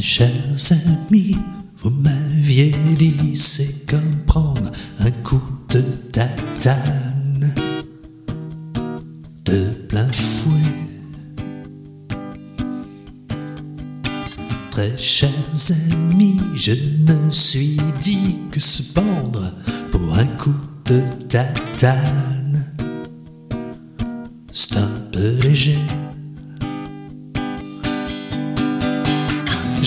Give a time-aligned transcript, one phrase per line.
[0.00, 1.36] chers amis,
[1.78, 5.80] vous m'aviez dit c'est comme prendre un coup de
[6.12, 7.54] tatane
[9.44, 10.52] de plein fouet.
[14.70, 15.30] Très chers
[15.70, 19.52] amis, je me suis dit que se pendre
[19.90, 22.64] pour un coup de tatane,
[24.52, 25.78] c'est un peu léger.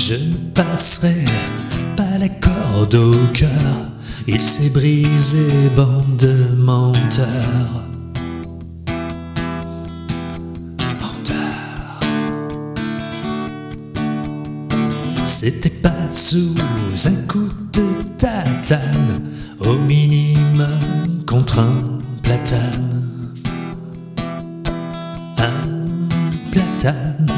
[0.00, 1.24] Je ne passerai
[1.96, 3.48] pas la corde au cœur,
[4.28, 5.44] il s'est brisé,
[5.76, 7.88] bande de menteurs.
[15.24, 16.54] C'était pas sous
[17.04, 17.82] un coup de
[18.18, 19.20] tatane,
[19.58, 23.34] au minimum contre un platane.
[25.38, 27.37] Un platane.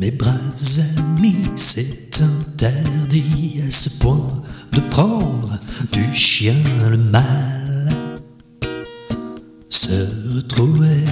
[0.00, 5.58] Mes braves amis, c'est interdit à ce point de prendre
[5.92, 6.54] du chien
[6.88, 7.86] le mal.
[9.68, 10.06] Se
[10.36, 11.04] retrouver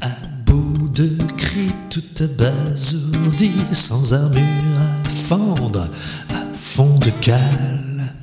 [0.00, 0.08] à
[0.46, 4.40] bout de cris, tout abasourdi, sans armure
[4.78, 5.90] à fendre,
[6.30, 8.14] à fond de cale,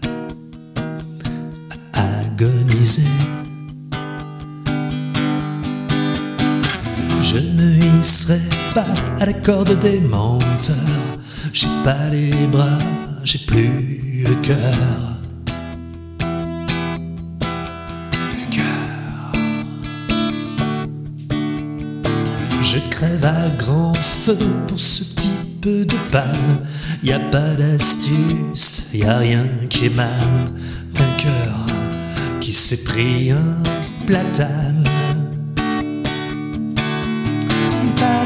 [1.94, 3.16] à agoniser.
[7.37, 8.39] Je ne hisserai
[8.73, 8.83] pas
[9.19, 10.73] à la corde des menteurs.
[11.53, 12.79] J'ai pas les bras,
[13.23, 14.57] j'ai plus le cœur.
[22.63, 26.57] Je crève à grand feu pour ce type de panne.
[27.03, 30.49] Y a pas d'astuce, y a rien qui émane
[30.95, 31.67] d'un cœur
[32.41, 33.61] qui s'est pris un
[34.07, 34.83] platane.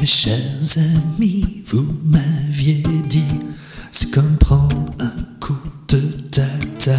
[0.00, 3.40] Mes chers amis, vous m'aviez dit,
[3.90, 6.00] c'est comme prendre un coup de
[6.30, 6.96] tata.